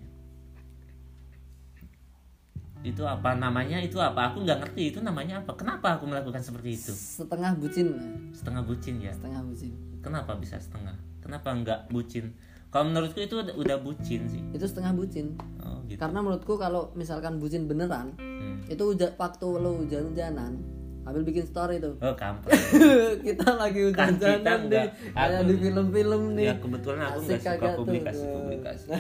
[2.85, 6.77] itu apa namanya itu apa aku nggak ngerti itu namanya apa kenapa aku melakukan seperti
[6.77, 7.89] itu setengah bucin
[8.31, 9.73] setengah bucin ya setengah bucin
[10.05, 10.93] Kenapa bisa setengah?
[11.25, 12.37] Kenapa nggak bucin?
[12.69, 14.45] Kalau menurutku itu udah, udah bucin sih.
[14.53, 15.33] itu setengah bucin
[15.65, 15.97] Oh gitu.
[15.97, 18.61] karena menurutku kalau misalkan bucin beneran Hmm.
[18.69, 20.61] itu hujan waktu lo hujan-hujanan
[21.05, 22.57] ambil bikin story tuh Oh kampret.
[23.27, 24.89] kita lagi Kan hujan-hujanan nih enggak.
[25.13, 27.77] kayak di film-film nih ya kebetulan aku nggak suka tuh.
[27.79, 28.87] publikasi publikasi.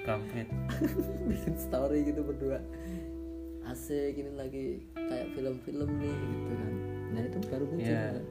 [0.00, 0.48] Kampret.
[1.28, 2.58] bikin story gitu berdua
[3.62, 4.64] asik ini lagi
[4.94, 6.72] kayak film-film nih gitu kan
[7.10, 8.02] nah itu baru bucin Iya.
[8.08, 8.24] kan?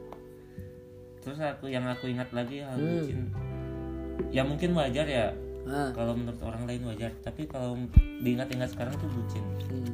[1.20, 2.90] Terus aku yang aku ingat lagi hal Hmm.
[2.98, 3.20] bucin.
[4.30, 5.28] Ya mungkin wajar ya.
[5.66, 7.12] ah Kalau menurut orang lain wajar.
[7.20, 7.76] Tapi kalau
[8.18, 9.44] diingat-ingat sekarang itu bucin.
[9.68, 9.92] hmm.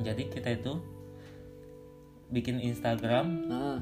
[0.00, 0.72] Jadi kita itu
[2.32, 3.78] bikin Instagram ah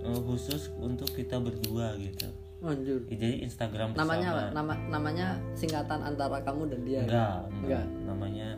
[0.00, 2.28] eh, khusus untuk kita berdua gitu.
[2.60, 4.04] anjir Jadi Instagram bersama.
[4.04, 5.26] namanya apa nama namanya
[5.56, 7.48] singkatan antara kamu dan dia Enggak, Enggak.
[7.56, 7.84] enggak.
[8.04, 8.48] Namanya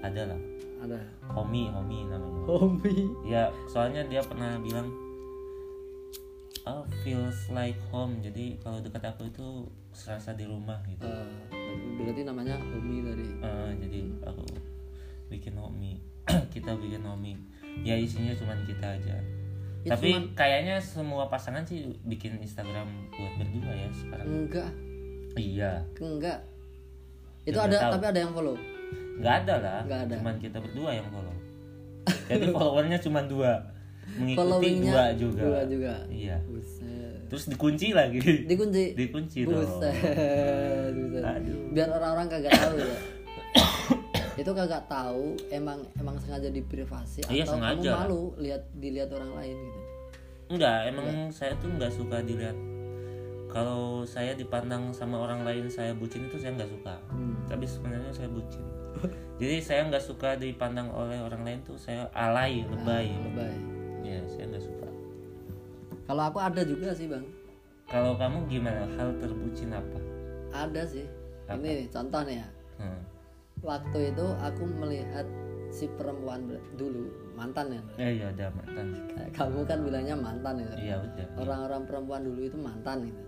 [0.00, 0.40] ada lah.
[0.80, 0.98] ada
[1.30, 2.40] Homi, Homi namanya.
[2.48, 4.88] homi Ya, soalnya dia pernah bilang
[6.64, 8.16] oh, feels like home.
[8.20, 11.04] Jadi kalau dekat aku itu serasa di rumah gitu.
[11.04, 11.28] Eh,
[12.00, 14.44] berarti namanya homi dari Eh, jadi aku
[15.28, 16.00] bikin Homi.
[16.54, 17.36] kita bikin Homi.
[17.80, 19.16] Ya isinya cuma kita aja.
[19.80, 24.26] Ya, Tapi cuman- kayaknya semua pasangan sih bikin Instagram buat berdua ya sekarang.
[24.28, 24.70] enggak
[25.32, 26.38] Iya, enggak
[27.42, 27.92] itu ada tahu.
[27.96, 28.56] tapi ada yang follow
[29.16, 29.80] nggak ada lah.
[29.82, 30.14] Nggak ada.
[30.16, 31.34] Cuman kita berdua yang follow.
[32.28, 33.52] Jadi followernya cuma dua.
[34.10, 35.40] Mengikuti dua juga.
[35.40, 36.36] dua juga Iya.
[36.44, 38.18] buset Terus dikunci lagi.
[38.44, 39.54] dikunci Dikunci dong.
[39.56, 39.94] buset
[40.92, 41.70] buset Aduh.
[41.70, 42.90] biar orang-orang kagak tahu ya
[44.40, 47.98] itu kagak tahu emang emang sengaja di privasi Iya, atau kamu sengaja lah.
[48.02, 49.80] malu lihat dilihat orang lain gitu
[50.50, 52.58] Enggak, emang saya tuh nggak suka dilihat.
[53.46, 56.94] Kalau saya dipandang sama orang lain saya bucin itu saya nggak suka.
[57.06, 57.38] Hmm.
[57.46, 58.62] Tapi sebenarnya saya bucin.
[59.38, 63.10] Jadi saya nggak suka dipandang oleh orang lain tuh saya alay, lebay.
[63.10, 63.54] lebay
[64.02, 64.88] Ya, saya nggak suka.
[66.04, 67.22] kalau aku ada juga sih bang
[67.86, 68.82] Kalau kamu gimana?
[68.92, 69.98] Hal terbucin apa?
[70.50, 71.06] ada sih
[71.46, 71.62] Apa?
[71.62, 73.00] ini nih, contoh nih ya Hmm.
[73.60, 75.26] Waktu itu aku melihat
[75.68, 78.86] si perempuan dulu mantan ya Eh iya ada mantan.
[79.08, 81.26] Kayak kamu kan bilangnya mantan ya Iya udah.
[81.38, 83.22] orang-orang perempuan dulu itu mantan gitu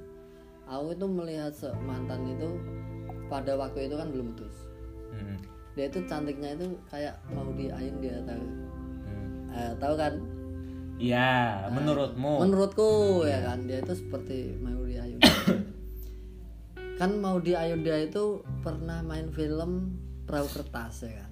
[0.64, 2.48] aku itu melihat se- mantan itu
[3.26, 4.56] pada waktu itu kan belum putus
[5.08, 5.36] Hmm.
[5.72, 8.44] dia itu cantiknya itu kayak mau diayun dia tahu
[9.02, 9.52] Hmm.
[9.52, 10.14] Eh, tahu kan
[10.96, 12.40] Iya, menurutmu?
[12.40, 12.90] menurutku
[13.22, 15.18] ya kan dia itu seperti mau diayun
[16.98, 19.92] kan mau diayun dia itu pernah main film
[20.32, 21.30] perahu kertas ya kan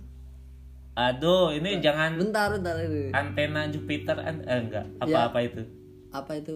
[0.92, 5.24] Aduh, ini jangan bentar bentar ini antena Jupiter an- eh, enggak Ya.
[5.24, 5.62] apa-apa itu.
[6.10, 6.54] apa itu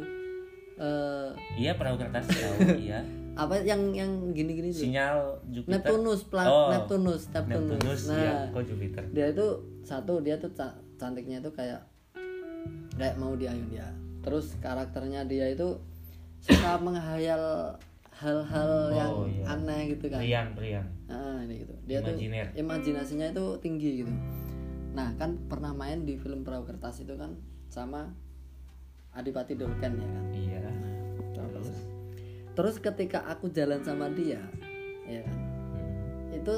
[0.77, 3.01] eh Iya perahu kertas tahu, iya.
[3.33, 5.71] apa yang yang gini-gini tuh Sinyal Jupiter.
[5.73, 8.35] Neptunus pla- Oh, Neptunus Neptunus, Neptunus, nah iya.
[8.51, 9.03] Kok Jupiter?
[9.09, 9.47] dia itu
[9.81, 11.81] satu dia tuh ca- cantiknya itu kayak
[12.93, 13.89] kayak mau diayun dia
[14.21, 15.79] terus karakternya dia itu
[16.39, 17.75] suka menghayal
[18.15, 19.45] hal-hal yang Oh, iya.
[19.49, 20.87] aneh gitu kan Prian, Prian.
[21.07, 22.47] ah ini gitu dia Imajiner.
[22.47, 24.13] tuh imajinasinya itu tinggi gitu
[24.93, 27.35] nah kan pernah main di film perahu kertas itu kan
[27.67, 28.15] sama
[29.11, 30.61] Adipati Dolken ya kan Iya.
[31.35, 31.69] terus
[32.53, 34.39] terus ketika aku jalan sama dia
[35.05, 35.37] ya kan
[35.75, 36.31] Hmm.
[36.33, 36.55] itu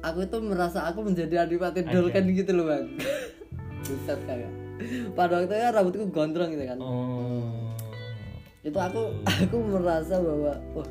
[0.00, 1.82] aku itu merasa aku menjadi Adipati.
[1.84, 2.86] Dolken gitu loh bang
[3.82, 4.52] buset kagak
[5.12, 7.50] pada waktu itu kan rambutku gondrong gitu kan Oh.
[8.60, 10.86] itu aku aku merasa bahwa Oh,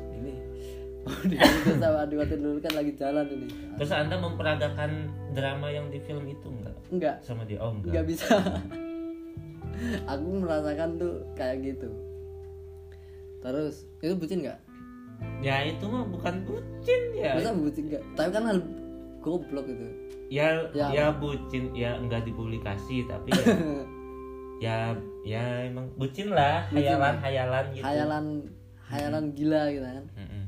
[1.80, 3.48] sama Adiwati dulu kan lagi jalan ini.
[3.74, 4.90] terus anda memperagakan
[5.30, 8.26] drama yang di film itu enggak Enggak, sama dia oh nggak enggak bisa.
[10.06, 11.88] Aku merasakan tuh kayak gitu.
[13.40, 14.60] Terus itu bucin nggak?
[15.40, 18.02] ya itu mah bukan bucin ya Masa bucin nggak?
[18.14, 18.58] Tapi kan hal
[19.18, 19.84] goblok itu.
[20.28, 20.86] ya Ya.
[20.90, 23.44] ya, bucin ya enggak dipublikasi tapi ya
[24.64, 24.76] ya
[25.22, 28.24] ya emang bucin lah hayalan hayalan gitu Hayalan
[28.82, 30.04] hayalan gila gitu kan.
[30.14, 30.39] Mm-mm.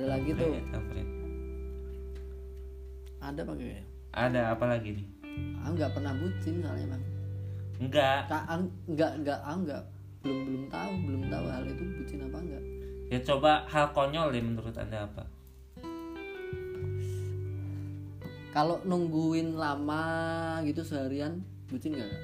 [0.00, 1.08] Ada lagi tuh, Fred, Alfred.
[3.20, 3.84] ada pakai.
[4.10, 5.06] ada apa lagi nih
[5.60, 7.04] Aku nggak pernah bucin soalnya bang.
[7.78, 9.82] enggak Kak, ang- nggak nggak aku nggak
[10.20, 12.64] belum belum tahu belum tahu hal itu bucin apa enggak.
[13.06, 15.24] ya coba hal konyol deh menurut anda apa
[18.50, 20.02] Kalau nungguin lama
[20.64, 22.08] gitu seharian bucin nggak?
[22.08, 22.22] Kak?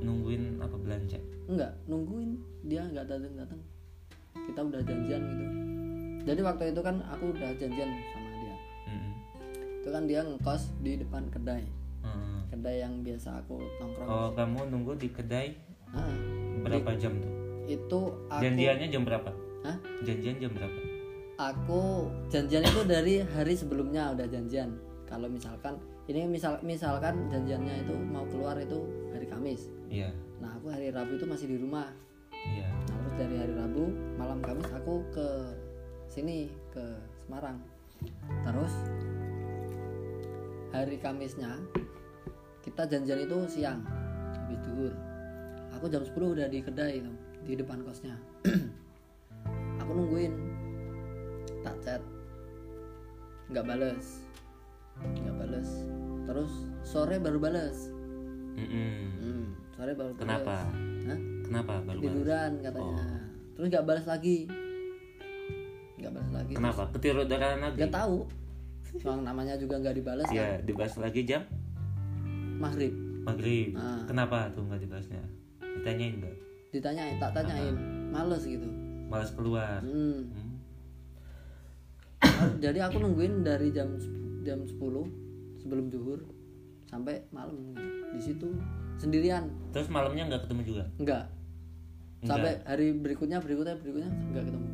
[0.00, 1.16] nungguin apa belanja
[1.46, 3.60] Enggak, nungguin dia nggak datang datang.
[4.34, 5.44] Kita udah janjian gitu.
[6.24, 8.56] Jadi waktu itu kan aku udah janjian sama dia.
[8.88, 9.12] Mm-mm.
[9.80, 11.64] Itu kan dia ngekos di depan kedai.
[12.00, 12.48] Mm.
[12.48, 14.08] Kedai yang biasa aku nongkrong.
[14.08, 15.56] oh kamu nunggu di kedai
[15.88, 16.10] Ah,
[16.60, 17.30] berapa jam tuh
[17.64, 19.30] itu aku janjiannya jam berapa
[19.62, 19.78] Hah?
[20.02, 20.78] janjian jam berapa
[21.34, 24.74] aku janjian itu dari hari sebelumnya udah janjian
[25.06, 28.82] kalau misalkan ini misal misalkan janjiannya itu mau keluar itu
[29.14, 31.88] hari Kamis iya nah aku hari Rabu itu masih di rumah
[32.34, 33.84] iya nah terus dari hari Rabu
[34.18, 35.28] malam Kamis aku ke
[36.14, 36.94] sini ke
[37.26, 37.58] Semarang.
[38.46, 38.70] Terus
[40.70, 41.58] hari Kamisnya
[42.62, 43.82] kita janjian itu siang
[44.30, 44.94] habis duhur.
[45.74, 47.10] Aku jam 10 udah di kedai itu
[47.42, 48.14] di depan kosnya.
[49.82, 50.38] Aku nungguin.
[51.66, 52.02] Tak chat.
[53.50, 54.22] Nggak bales.
[55.02, 55.70] Nggak bales.
[56.30, 56.52] Terus
[56.86, 57.90] sore baru bales.
[58.54, 58.94] Mm-mm.
[59.18, 60.22] hmm, sore baru bales.
[60.22, 60.56] kenapa?
[61.10, 61.20] Hah?
[61.42, 63.02] kenapa baru tiduran katanya.
[63.58, 64.46] Terus nggak balas lagi
[66.34, 66.82] lagi kenapa?
[66.90, 68.18] Ketiduran lagi nggak tahu.
[68.98, 70.34] Soal namanya juga nggak dibalas kan?
[70.34, 71.42] ya dibahas lagi jam?
[72.58, 72.94] Maghrib.
[73.24, 73.74] Maghrib.
[73.78, 74.04] Ah.
[74.06, 75.22] kenapa tuh nggak dibahasnya?
[75.62, 76.34] Ditanyain nggak?
[76.74, 77.74] Ditanyain tak tanyain.
[78.10, 78.68] Males gitu.
[79.10, 79.80] Malas keluar.
[79.82, 80.30] Hmm.
[80.34, 80.54] Hmm.
[82.64, 83.94] jadi aku nungguin dari jam
[84.42, 84.76] jam 10
[85.62, 86.20] sebelum zuhur
[86.90, 87.74] sampai malam.
[88.14, 88.54] Di situ
[88.98, 89.50] sendirian.
[89.74, 90.84] Terus malamnya nggak ketemu juga?
[90.98, 91.34] Enggak
[92.24, 94.68] sampai hari berikutnya berikutnya berikutnya enggak ketemu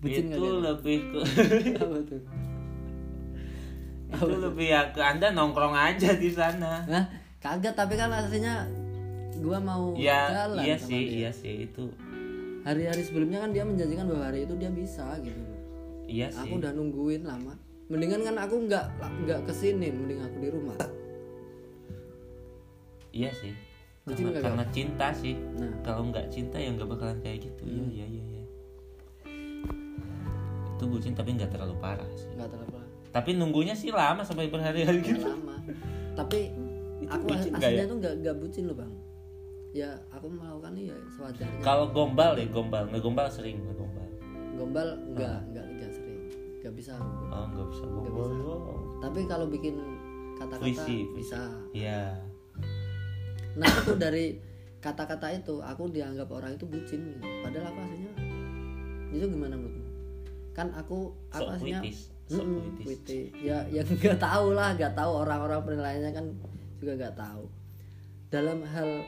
[0.00, 1.20] Bucin itu lebih ke
[1.84, 2.22] apa tuh?
[4.10, 6.88] Itu lebih ya ke anda nongkrong aja di sana.
[6.88, 7.04] Nah
[7.40, 8.64] kagak tapi kan aslinya
[9.40, 11.12] gua mau ya jalan iya sih dia.
[11.24, 11.92] iya sih itu.
[12.64, 15.40] Hari-hari sebelumnya kan dia menjanjikan bahwa hari itu dia bisa gitu
[16.04, 16.44] iya sih.
[16.44, 17.56] aku udah nungguin lama.
[17.92, 18.86] Mendingan kan aku nggak
[19.24, 20.76] nggak ke sini mending aku di rumah.
[23.12, 23.52] Iya sih.
[24.06, 25.36] Bucin karena, karena cinta sih.
[25.60, 25.72] Nah.
[25.84, 27.62] Kalau nggak cinta ya nggak bakalan kayak gitu.
[27.68, 27.90] Hmm.
[27.90, 28.29] iya iya iya
[30.80, 32.32] itu bucin tapi nggak terlalu parah sih.
[32.32, 35.26] Nggak terlalu lama tapi nunggunya sih lama sampai berhari-hari Nggak gitu.
[35.28, 35.56] lama.
[36.16, 36.40] Tapi
[37.10, 37.90] aku bucin nggak aslinya ya?
[37.90, 38.92] tuh nggak nggak bucin loh bang.
[39.70, 41.60] Ya aku melakukan ya sewajarnya.
[41.60, 42.88] Kalau gombal deh gombal.
[42.88, 44.08] Ngegombal sering ngegombal
[44.56, 44.88] gombal.
[45.12, 46.20] Nggak nggak nggak sering.
[46.64, 46.92] Nggak bisa.
[46.96, 47.24] Aku.
[47.28, 48.44] oh nggak bisa Nggak gombal bisa.
[48.48, 48.80] oh.
[49.04, 49.74] tapi kalau bikin
[50.38, 50.84] kata-kata
[51.18, 51.40] bisa.
[51.76, 52.02] Iya.
[53.58, 54.38] Nah itu dari
[54.80, 57.00] kata-kata itu aku dianggap orang itu bucin.
[57.10, 57.26] Gitu.
[57.44, 58.12] padahal aku aslinya
[59.10, 59.79] itu gimana menurutmu
[60.52, 61.14] kan aku
[62.30, 63.26] sok Mm-mm, puitis puitis.
[63.42, 65.10] ya yang nggak tahu lah nggak tahu.
[65.26, 66.26] Orang-orang penilaiannya kan
[66.78, 67.44] juga nggak tahu.
[68.30, 69.02] Dalam hal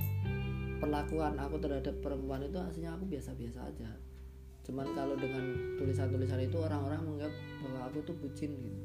[0.83, 3.91] perlakuan aku terhadap perempuan itu aslinya aku biasa-biasa aja.
[4.67, 8.81] Cuman kalau dengan tulisan-tulisan itu orang-orang menganggap bahwa aku tuh bucin gitu.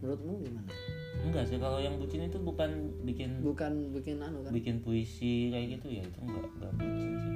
[0.00, 0.72] Menurutmu gimana?
[1.20, 2.70] Enggak sih kalau yang bucin itu bukan
[3.04, 4.52] bikin bukan bikin anu kan?
[4.52, 7.35] bikin puisi kayak gitu ya itu enggak enggak bucin sih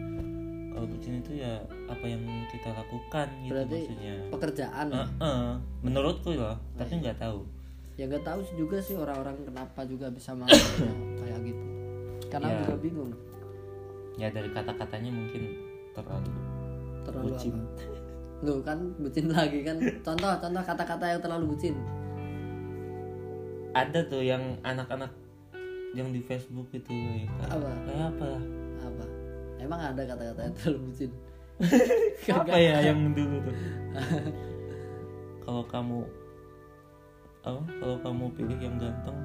[0.81, 1.53] kalau bucin itu ya
[1.85, 5.05] apa yang kita lakukan gitu Berarti maksudnya pekerjaan ya?
[5.21, 5.49] Heeh,
[5.83, 7.45] menurutku loh tapi nggak tahu
[7.95, 11.65] ya nggak tahu juga sih orang-orang kenapa juga bisa melakukannya kayak gitu
[12.27, 12.59] karena Ya.
[12.63, 13.13] juga bingung
[14.17, 15.43] ya dari kata-katanya mungkin
[15.93, 16.33] terlalu
[17.03, 17.57] terlalu Bucin.
[18.41, 21.77] Loh kan bucin lagi kan contoh contoh kata-kata yang terlalu bucin
[23.71, 25.13] ada tuh yang anak-anak
[25.93, 27.69] yang di Facebook itu kayak Apa?
[27.85, 28.41] kayak apa ya?
[28.81, 29.05] apa
[29.61, 31.11] emang ada kata-kata yang terlalu bucin?
[32.41, 33.57] Apa ya yang dulu tuh?
[35.45, 35.99] Kalau kamu
[37.41, 37.61] apa?
[37.81, 39.17] Kalau kamu pilih yang ganteng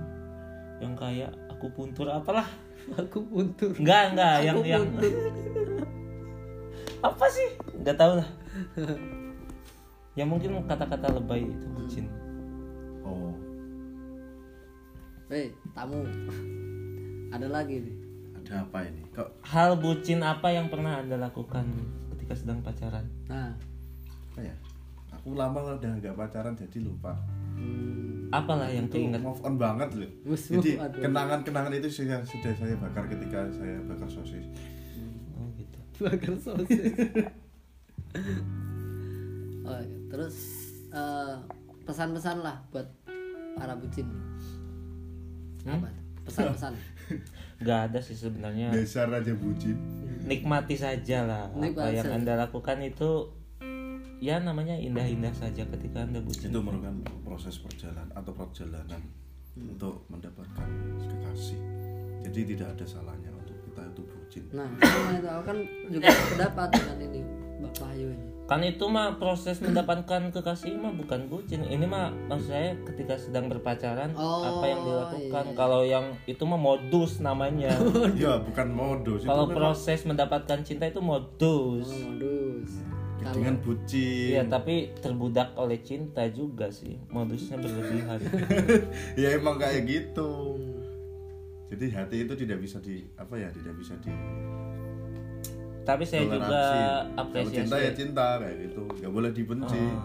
[0.80, 2.48] yang kaya aku puntur apalah?
[2.96, 3.76] Aku puntur.
[3.76, 4.86] Enggak enggak yang Aku yang
[7.12, 7.50] apa sih?
[7.84, 8.30] Nggak tahu lah.
[10.16, 12.08] Ya mungkin kata-kata lebay itu bucin.
[13.04, 13.36] Oh,
[15.28, 16.08] Hei, tamu.
[17.36, 18.05] Ada lagi nih
[18.46, 19.02] ada apa ini?
[19.10, 21.66] Kok hal bucin apa yang pernah anda lakukan
[22.14, 23.06] ketika ketika sedang pacaran?
[23.26, 23.58] Nah.
[24.34, 24.56] Apa ya?
[25.18, 27.18] Aku lama udah nggak pacaran jadi lupa.
[27.58, 29.24] Hmm, apalah yang itu keinget?
[29.24, 34.46] move on banget loh jadi kenangan-kenangan itu sudah sudah saya bakar ketika saya bakar sosis.
[35.34, 35.78] Oh gitu.
[36.06, 36.94] Bakar sosis.
[39.66, 39.82] Oh,
[40.14, 40.38] terus
[40.94, 41.36] eh,
[41.90, 42.86] pesan-pesan lah buat
[43.58, 44.06] para bucin.
[45.66, 45.82] Hmm?
[45.82, 45.90] apa?
[45.90, 46.06] Tuh?
[46.30, 46.74] pesan-pesan
[47.64, 48.74] nggak ada sih sebenarnya.
[48.74, 49.78] Dasar aja bucin.
[50.26, 53.30] Nikmati saja lah apa yang anda lakukan itu
[54.18, 56.50] ya namanya indah-indah saja ketika anda bucin.
[56.50, 59.02] Itu merupakan proses perjalanan atau perjalanan
[59.56, 61.60] untuk mendapatkan kekasih.
[62.26, 64.44] Jadi tidak ada salahnya untuk kita itu bucin.
[64.52, 64.68] Nah
[65.14, 65.58] itu kan
[65.94, 67.22] juga pendapat dengan ini
[67.62, 71.66] Mbak Wahyu ini kan itu mah proses mendapatkan kekasih mah bukan bucin.
[71.66, 75.44] Ini mah maksud saya ketika sedang berpacaran Oh, apa yang dilakukan?
[75.50, 75.58] iya.
[75.58, 77.74] kalau yang itu mah modus namanya.
[78.22, 79.26] Ya bukan modus.
[79.26, 81.90] Itu kalau memang proses mendapatkan cinta itu modus.
[81.90, 82.70] Oh, modus.
[83.26, 84.38] Dengan bucin.
[84.38, 87.02] Iya tapi terbudak oleh cinta juga sih.
[87.10, 88.22] Modusnya berlebihan.
[89.22, 90.62] Ya emang kayak gitu.
[91.74, 94.14] Jadi hati itu tidak bisa di apa ya tidak bisa di
[95.86, 96.78] tapi saya juga toleransi.
[96.82, 97.56] kalau apresiasi.
[97.62, 98.82] cinta ya cinta kayak gitu.
[99.00, 99.80] Nggak boleh dibenci.
[99.80, 100.02] Oh,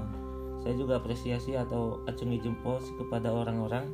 [0.60, 3.88] saya juga apresiasi atau acungi jempol kepada orang-orang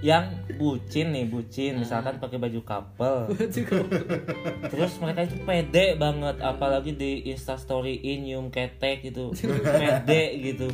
[0.00, 1.80] yang bucin nih bucin.
[1.80, 3.36] Misalkan pakai baju couple
[4.72, 9.32] terus mereka itu pede banget apalagi di instastoryin nyium ketek gitu.
[9.36, 10.68] Pede gitu.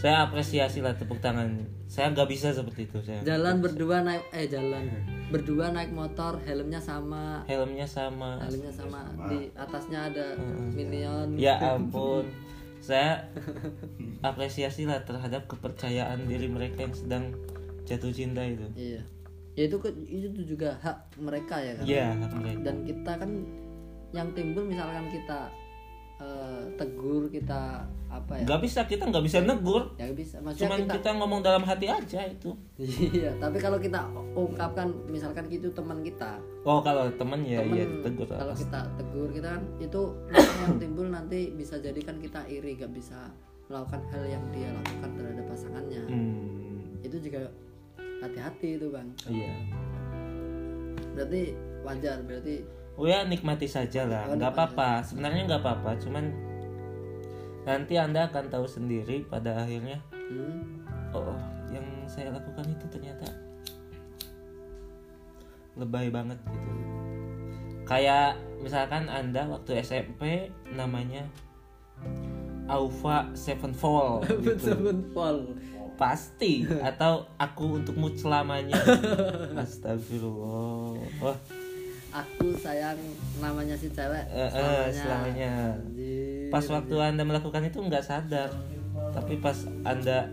[0.00, 1.64] Saya apresiasi lah tepuk tangan.
[1.84, 3.20] Saya nggak bisa seperti itu saya.
[3.22, 4.88] Jalan berdua naik eh jalan.
[5.28, 7.44] Berdua naik motor helmnya sama.
[7.46, 8.40] Helmnya sama.
[8.42, 9.00] Helmnya sama.
[9.28, 10.26] Di atasnya ada
[10.72, 11.36] minion.
[11.36, 12.26] Ya ampun.
[12.84, 13.32] Saya
[14.20, 17.32] apresiasi lah terhadap kepercayaan diri mereka yang sedang
[17.84, 18.66] jatuh cinta itu.
[18.74, 19.02] Iya.
[19.54, 19.76] Ya itu
[20.10, 21.84] itu juga hak mereka ya kan?
[21.86, 22.60] Iya hak mereka.
[22.66, 23.30] Dan kita kan
[24.10, 25.46] yang timbul misalkan kita
[26.18, 28.44] eh, tegur kita apa ya?
[28.46, 29.94] Nggak bisa kita nggak bisa negur.
[29.94, 30.42] Ya bisa.
[30.42, 32.50] Maksudnya cuman kita, kita ngomong dalam hati aja itu.
[33.14, 36.42] Iya tapi kalau kita ungkapkan misalkan itu teman kita.
[36.66, 40.02] Oh kalau temen ya temen iya tegur kalau kita tegur kita kan itu
[40.34, 43.30] yang timbul nanti bisa jadi kan kita iri gak bisa
[43.70, 46.02] melakukan hal yang dia lakukan terhadap pasangannya.
[46.10, 47.48] Hmm, itu juga
[48.24, 49.08] hati-hati itu bang.
[49.28, 49.54] Iya.
[51.14, 51.42] Berarti
[51.84, 52.64] wajar berarti
[52.96, 54.24] oh ya nikmati saja lah.
[54.30, 55.04] Oh, nggak apa-apa.
[55.04, 55.90] sebenarnya nggak apa-apa.
[56.00, 56.24] Cuman
[57.68, 60.00] nanti anda akan tahu sendiri pada akhirnya.
[60.10, 60.80] Hmm,
[61.12, 61.36] oh
[61.68, 63.28] yang saya lakukan itu ternyata
[65.74, 66.70] lebay banget gitu.
[67.84, 71.28] Kayak misalkan anda waktu SMP namanya
[72.64, 74.72] Aufa Sevenfold gitu.
[74.72, 75.52] Sevenfold.
[75.94, 76.66] Pasti.
[76.88, 78.78] Atau aku untukmu selamanya.
[79.62, 80.98] Astagfirullah.
[81.22, 81.38] Wah.
[82.14, 82.94] Aku sayang
[83.42, 85.74] namanya si cewek eh, eh, selamanya.
[85.74, 86.46] Anjir.
[86.46, 88.54] pas waktu anda melakukan itu nggak sadar.
[89.10, 90.30] Tapi pas anda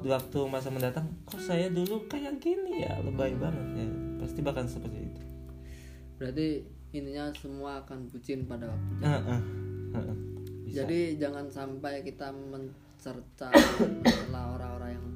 [0.00, 2.96] di waktu masa mendatang kok saya dulu kayak gini ya?
[3.04, 3.88] Lebay banget ya.
[4.24, 5.22] Pasti bakal seperti itu.
[6.16, 6.48] Berarti
[6.96, 9.40] ininya semua akan bucin pada waktu Heeh,
[9.92, 10.16] heeh.
[10.64, 10.84] Bisa.
[10.84, 12.32] jadi jangan sampai kita
[12.98, 13.46] mencerca
[14.02, 15.06] masalah orang-orang yang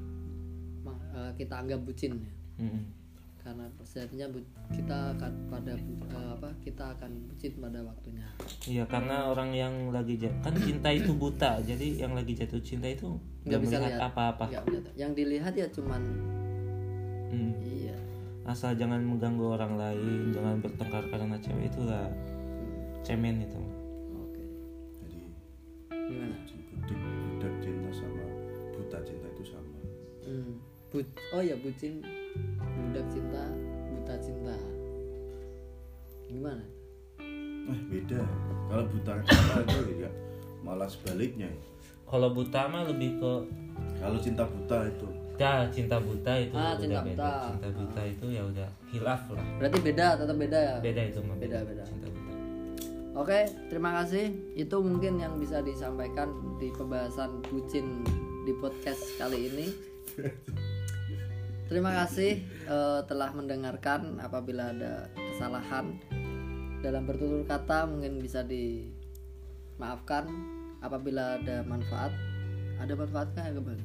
[1.11, 2.31] eh, kita anggap bucin ya.
[2.63, 2.83] Mm-mm.
[3.43, 8.23] karena sejatinya bu- kita akan pada eh, apa kita akan bucin pada waktunya.
[8.63, 12.87] Iya karena orang yang lagi jat- kan cinta itu buta jadi yang lagi jatuh cinta
[12.87, 14.09] itu nggak bisa melihat lihat.
[14.15, 14.45] apa-apa.
[14.95, 16.01] Yang dilihat ya cuman
[17.35, 17.51] Hmm.
[17.59, 17.97] iya.
[18.47, 22.07] Asal jangan mengganggu orang lain jangan bertengkar karena cewek itulah
[23.03, 23.59] cemen itu.
[24.15, 24.43] Oke.
[25.03, 25.19] Jadi
[25.91, 26.37] gimana
[30.33, 30.55] hmm.
[30.89, 32.01] Bu- oh ya bucin
[32.57, 33.43] budak cinta
[33.89, 34.55] buta cinta
[36.25, 36.63] gimana
[37.63, 38.21] eh beda
[38.67, 40.09] kalau buta cinta itu ya
[40.61, 41.49] malah sebaliknya
[42.05, 43.31] kalau buta mah lebih ke
[43.97, 47.31] kalau cinta buta itu ya cinta buta itu Ah, udah cinta beda buta.
[47.47, 51.35] cinta buta itu ya udah hilaf lah berarti beda tetap beda ya beda itu mah
[51.37, 51.83] Beda, beda.
[51.83, 52.21] cinta buta
[53.13, 54.33] Oke, terima kasih.
[54.57, 58.01] Itu mungkin yang bisa disampaikan di pembahasan bucin
[58.41, 59.69] di podcast kali ini.
[61.69, 64.19] Terima kasih eh, telah mendengarkan.
[64.21, 65.97] Apabila ada kesalahan
[66.83, 70.27] dalam bertutur kata, mungkin bisa dimaafkan.
[70.83, 72.11] Apabila ada manfaat,
[72.75, 73.79] ada manfaatnya ya Bang?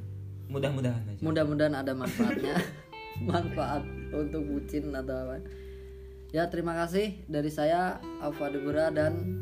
[0.48, 2.56] mudah-mudahan aja Mudah-mudahan ada manfaatnya.
[3.28, 3.82] Manfaat
[4.14, 5.42] untuk bucin atau apa.
[6.30, 9.36] Ya, terima kasih dari saya Alfa Debura dan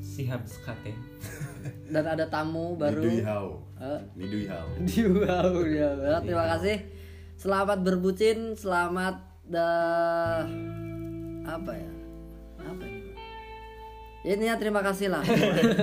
[0.00, 0.94] sihab skate
[1.88, 6.76] dan ada tamu baru Nidui hao Eh, Nidui hao di wow ya Ya, terima kasih
[7.34, 9.14] selamat berbucin selamat
[9.46, 10.44] dah
[11.44, 11.90] apa ya
[12.58, 13.16] apa ini Pak?
[14.28, 15.22] Ini ya terima kasih lah.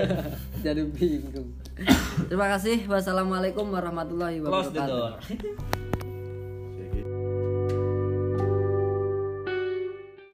[0.66, 1.50] Jadi bingung.
[2.30, 2.84] Terima kasih.
[2.86, 4.92] Wassalamualaikum warahmatullahi Close the wabarakatuh.
[4.92, 5.14] door.